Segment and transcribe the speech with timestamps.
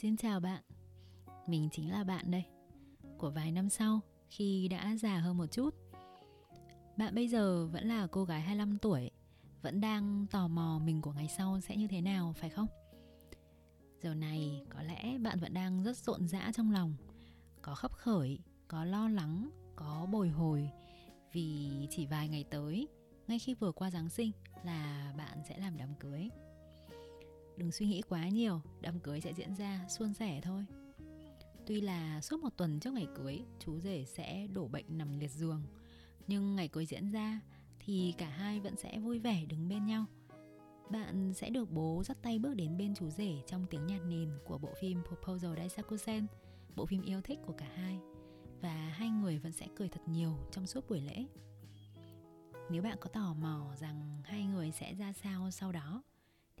[0.00, 0.62] Xin chào bạn,
[1.46, 2.44] mình chính là bạn đây.
[3.18, 5.74] Của vài năm sau, khi đã già hơn một chút,
[6.96, 9.10] bạn bây giờ vẫn là cô gái 25 tuổi,
[9.62, 12.66] vẫn đang tò mò mình của ngày sau sẽ như thế nào phải không?
[14.02, 16.94] Giờ này có lẽ bạn vẫn đang rất rộn rã trong lòng,
[17.62, 18.38] có khấp khởi,
[18.68, 20.70] có lo lắng, có bồi hồi
[21.32, 22.88] vì chỉ vài ngày tới,
[23.26, 24.30] ngay khi vừa qua Giáng sinh
[24.64, 26.30] là bạn sẽ làm đám cưới.
[27.60, 30.64] Đừng suy nghĩ quá nhiều, đám cưới sẽ diễn ra suôn sẻ thôi.
[31.66, 35.30] Tuy là suốt một tuần trước ngày cưới, chú rể sẽ đổ bệnh nằm liệt
[35.30, 35.62] giường,
[36.26, 37.40] nhưng ngày cưới diễn ra
[37.80, 40.04] thì cả hai vẫn sẽ vui vẻ đứng bên nhau.
[40.90, 44.30] Bạn sẽ được bố dắt tay bước đến bên chú rể trong tiếng nhạc nền
[44.44, 46.26] của bộ phim Proposal Daisakusen,
[46.76, 47.98] bộ phim yêu thích của cả hai.
[48.60, 51.26] Và hai người vẫn sẽ cười thật nhiều trong suốt buổi lễ.
[52.70, 56.02] Nếu bạn có tò mò rằng hai người sẽ ra sao sau đó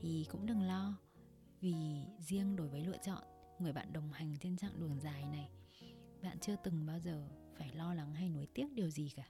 [0.00, 0.98] thì cũng đừng lo,
[1.60, 1.74] vì
[2.18, 3.22] riêng đối với lựa chọn,
[3.58, 5.50] người bạn đồng hành trên chặng đường dài này,
[6.22, 9.28] bạn chưa từng bao giờ phải lo lắng hay nuối tiếc điều gì cả.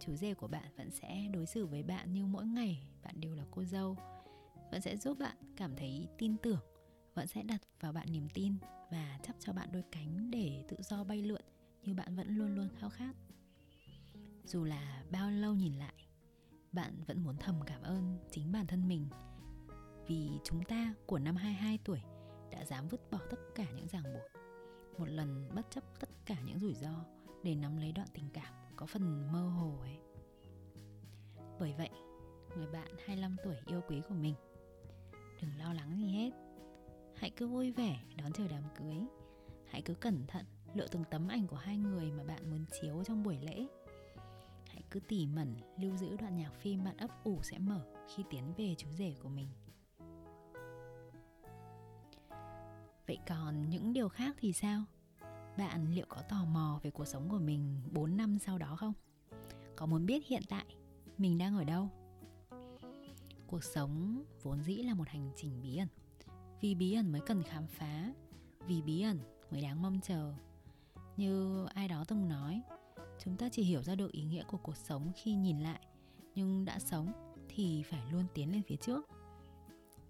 [0.00, 3.34] Chú rể của bạn vẫn sẽ đối xử với bạn như mỗi ngày, bạn đều
[3.34, 3.96] là cô dâu,
[4.70, 6.60] vẫn sẽ giúp bạn cảm thấy tin tưởng,
[7.14, 8.54] vẫn sẽ đặt vào bạn niềm tin
[8.90, 11.42] và chắp cho bạn đôi cánh để tự do bay lượn
[11.82, 13.14] như bạn vẫn luôn luôn khao khát.
[14.44, 15.94] Dù là bao lâu nhìn lại,
[16.72, 19.08] bạn vẫn muốn thầm cảm ơn chính bản thân mình
[20.10, 22.00] vì chúng ta của năm 22 tuổi
[22.50, 24.42] đã dám vứt bỏ tất cả những ràng buộc
[24.98, 27.04] một lần bất chấp tất cả những rủi ro
[27.42, 29.98] để nắm lấy đoạn tình cảm có phần mơ hồ ấy.
[31.60, 31.90] Bởi vậy,
[32.56, 34.34] người bạn 25 tuổi yêu quý của mình,
[35.42, 36.30] đừng lo lắng gì hết.
[37.16, 38.96] Hãy cứ vui vẻ đón chờ đám cưới.
[39.66, 43.04] Hãy cứ cẩn thận lựa từng tấm ảnh của hai người mà bạn muốn chiếu
[43.04, 43.66] trong buổi lễ.
[44.66, 48.24] Hãy cứ tỉ mẩn lưu giữ đoạn nhạc phim bạn ấp ủ sẽ mở khi
[48.30, 49.48] tiến về chú rể của mình.
[53.10, 54.84] Vậy còn những điều khác thì sao?
[55.58, 58.92] Bạn liệu có tò mò về cuộc sống của mình 4 năm sau đó không?
[59.76, 60.64] Có muốn biết hiện tại
[61.18, 61.88] mình đang ở đâu?
[63.46, 65.88] Cuộc sống vốn dĩ là một hành trình bí ẩn.
[66.60, 68.12] Vì bí ẩn mới cần khám phá,
[68.66, 69.18] vì bí ẩn
[69.50, 70.34] mới đáng mong chờ.
[71.16, 72.62] Như ai đó từng nói,
[73.24, 75.80] chúng ta chỉ hiểu ra được ý nghĩa của cuộc sống khi nhìn lại,
[76.34, 77.12] nhưng đã sống
[77.48, 79.08] thì phải luôn tiến lên phía trước.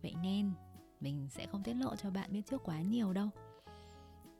[0.02, 0.52] Vậy nên
[1.00, 3.28] mình sẽ không tiết lộ cho bạn biết trước quá nhiều đâu.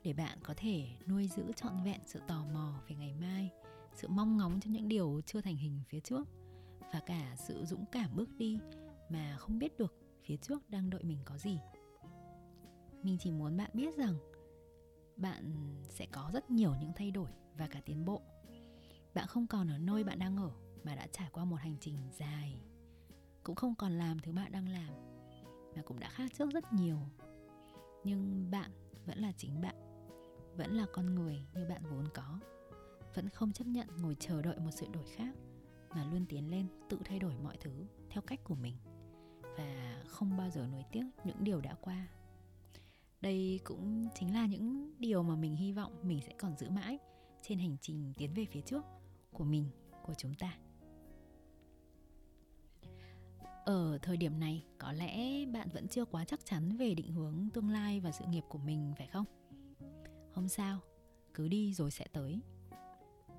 [0.02, 3.50] Để bạn có thể nuôi giữ trọn vẹn sự tò mò về ngày mai,
[3.94, 6.28] sự mong ngóng cho những điều chưa thành hình phía trước
[6.92, 8.58] và cả sự dũng cảm bước đi
[9.08, 9.94] mà không biết được
[10.24, 11.58] phía trước đang đợi mình có gì.
[13.02, 14.14] Mình chỉ muốn bạn biết rằng
[15.16, 18.22] bạn sẽ có rất nhiều những thay đổi và cả tiến bộ.
[19.14, 20.50] Bạn không còn ở nơi bạn đang ở
[20.84, 22.60] mà đã trải qua một hành trình dài,
[23.42, 25.09] cũng không còn làm thứ bạn đang làm
[25.76, 26.98] mà cũng đã khác trước rất nhiều.
[28.04, 28.70] Nhưng bạn
[29.06, 29.74] vẫn là chính bạn,
[30.56, 32.40] vẫn là con người như bạn vốn có.
[33.14, 35.34] Vẫn không chấp nhận ngồi chờ đợi một sự đổi khác,
[35.94, 38.74] mà luôn tiến lên tự thay đổi mọi thứ theo cách của mình.
[39.58, 42.08] Và không bao giờ nuối tiếc những điều đã qua.
[43.20, 46.98] Đây cũng chính là những điều mà mình hy vọng mình sẽ còn giữ mãi
[47.42, 48.84] trên hành trình tiến về phía trước
[49.32, 49.70] của mình,
[50.06, 50.58] của chúng ta
[53.64, 57.48] ở thời điểm này, có lẽ bạn vẫn chưa quá chắc chắn về định hướng
[57.54, 59.24] tương lai và sự nghiệp của mình, phải không?
[60.30, 60.80] Không sao,
[61.34, 62.40] cứ đi rồi sẽ tới.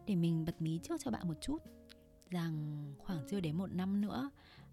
[0.06, 1.58] Để mình bật mí trước cho bạn một chút,
[2.30, 4.30] rằng khoảng chưa đến một năm nữa,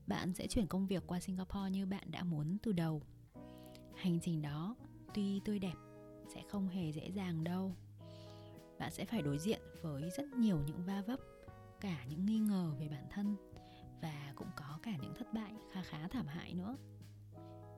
[0.07, 3.03] bạn sẽ chuyển công việc qua singapore như bạn đã muốn từ đầu.
[3.95, 4.77] Hành trình đó,
[5.15, 5.75] tuy tươi đẹp,
[6.35, 7.75] sẽ không hề dễ dàng đâu.
[8.79, 11.21] Bạn sẽ phải đối diện với rất nhiều những va vấp,
[11.81, 13.37] cả những nghi ngờ về bản thân
[14.03, 16.77] và cũng có cả những thất bại khá khá thảm hại nữa.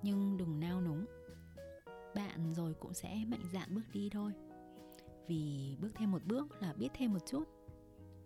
[0.02, 1.06] Nhưng đừng nao núng.
[2.14, 4.32] Bạn rồi cũng sẽ mạnh dạn bước đi thôi.
[5.28, 7.44] Vì bước thêm một bước là biết thêm một chút.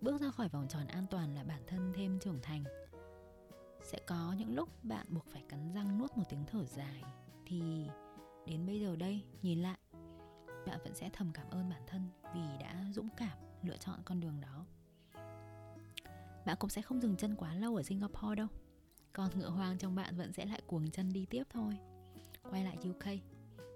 [0.00, 2.64] Bước ra khỏi vòng tròn an toàn là bản thân thêm trưởng thành.
[3.82, 7.02] Sẽ có những lúc bạn buộc phải cắn răng nuốt một tiếng thở dài
[7.46, 7.88] thì
[8.46, 9.78] đến bây giờ đây, nhìn lại,
[10.66, 14.20] bạn vẫn sẽ thầm cảm ơn bản thân vì đã dũng cảm lựa chọn con
[14.20, 14.66] đường đó
[16.44, 18.46] bạn cũng sẽ không dừng chân quá lâu ở singapore đâu.
[19.12, 21.78] Còn ngựa hoang trong bạn vẫn sẽ lại cuồng chân đi tiếp thôi.
[22.50, 23.04] Quay lại uk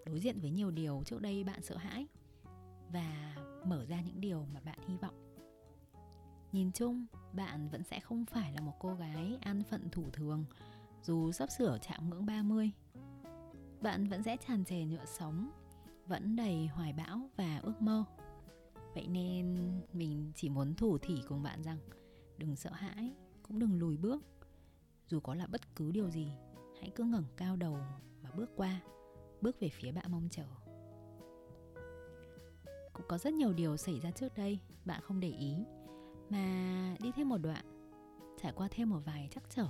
[0.07, 2.07] đối diện với nhiều điều trước đây bạn sợ hãi
[2.93, 5.15] và mở ra những điều mà bạn hy vọng.
[6.53, 10.45] Nhìn chung, bạn vẫn sẽ không phải là một cô gái an phận thủ thường,
[11.03, 12.73] dù sắp sửa chạm ngưỡng 30
[13.81, 15.51] bạn vẫn sẽ tràn trề nhựa sống,
[16.07, 18.05] vẫn đầy hoài bão và ước mơ.
[18.95, 19.57] Vậy nên
[19.93, 21.79] mình chỉ muốn thủ thỉ cùng bạn rằng
[22.39, 24.25] đừng sợ hãi, cũng đừng lùi bước.
[25.07, 26.33] Dù có là bất cứ điều gì,
[26.81, 27.79] hãy cứ ngẩng cao đầu
[28.23, 28.81] mà bước qua,
[29.41, 30.45] bước về phía bạn mong chờ.
[32.93, 35.55] Cũng có rất nhiều điều xảy ra trước đây, bạn không để ý.
[36.31, 37.65] Mà đi thêm một đoạn,
[38.43, 39.69] trải qua thêm một vài trắc trở,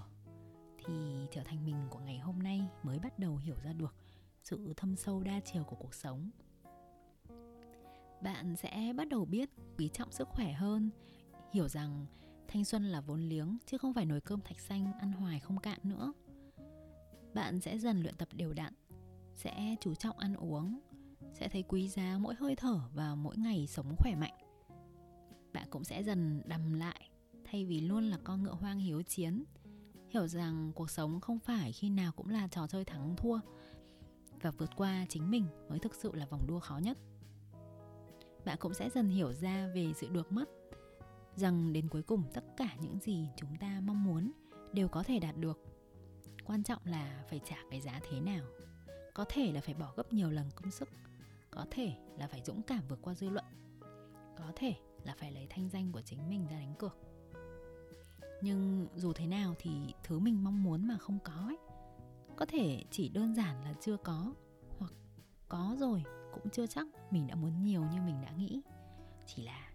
[0.78, 3.94] thì trở thành mình của ngày hôm nay mới bắt đầu hiểu ra được
[4.42, 6.30] sự thâm sâu đa chiều của cuộc sống.
[8.22, 10.90] Bạn sẽ bắt đầu biết, quý trọng sức khỏe hơn,
[11.52, 12.06] hiểu rằng
[12.48, 15.58] thanh xuân là vốn liếng, chứ không phải nồi cơm thạch xanh, ăn hoài không
[15.58, 16.12] cạn nữa.
[17.34, 18.72] Bạn sẽ dần luyện tập đều đặn,
[19.34, 20.80] sẽ chú trọng ăn uống,
[21.34, 24.34] sẽ thấy quý giá mỗi hơi thở và mỗi ngày sống khỏe mạnh.
[25.52, 27.10] Bạn cũng sẽ dần đầm lại,
[27.44, 29.44] thay vì luôn là con ngựa hoang hiếu chiến,
[30.08, 33.40] hiểu rằng cuộc sống không phải khi nào cũng là trò chơi thắng thua
[34.42, 36.98] và vượt qua chính mình mới thực sự là vòng đua khó nhất.
[38.44, 40.57] Bạn cũng sẽ dần hiểu ra về sự được mất
[41.38, 44.32] rằng đến cuối cùng tất cả những gì chúng ta mong muốn
[44.72, 45.58] đều có thể đạt được.
[46.44, 48.44] Quan trọng là phải trả cái giá thế nào.
[49.14, 50.88] Có thể là phải bỏ gấp nhiều lần công sức.
[51.50, 53.44] Có thể là phải dũng cảm vượt qua dư luận.
[54.38, 54.74] Có thể
[55.04, 56.96] là phải lấy thanh danh của chính mình ra đánh cược
[58.40, 61.58] nhưng dù thế nào thì thứ mình mong muốn mà không có ấy,
[62.36, 64.34] có thể chỉ đơn giản là chưa có
[64.78, 64.92] hoặc
[65.48, 66.02] có rồi
[66.32, 68.60] cũng chưa chắc mình đã muốn nhiều như mình đã nghĩ.
[69.26, 69.67] Chỉ là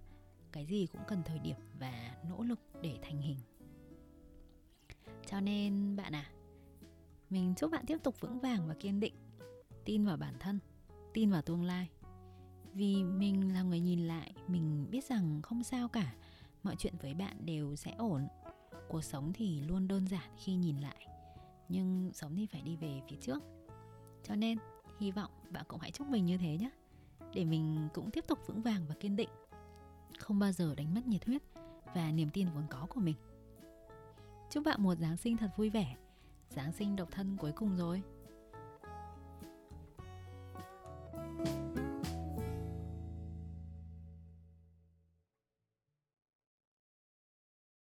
[0.53, 3.37] cái gì cũng cần thời điểm và nỗ lực để thành hình.
[5.27, 6.29] Cho nên, bạn à
[7.33, 9.13] mình chúc bạn tiếp tục vững vàng và kiên định.
[9.85, 10.59] Tin vào bản thân,
[11.13, 11.89] tin vào tương lai.
[12.73, 16.13] Vì mình là người nhìn lại, mình biết rằng không sao cả.
[16.63, 18.27] Mọi chuyện với bạn đều sẽ ổn.
[18.89, 21.07] Cuộc sống thì luôn đơn giản khi nhìn lại.
[21.69, 23.43] Nhưng sống thì phải đi về phía trước.
[24.23, 24.57] Cho nên,
[24.99, 26.69] hy vọng bạn cũng hãy chúc mình như thế nhé.
[27.33, 29.29] Để mình cũng tiếp tục vững vàng và kiên định
[30.19, 31.41] không bao giờ đánh mất nhiệt huyết
[31.95, 33.15] và niềm tin vốn có của mình.
[34.49, 35.95] Chúc bạn một giáng sinh thật vui vẻ.
[36.49, 38.01] Giáng sinh độc thân cuối cùng rồi.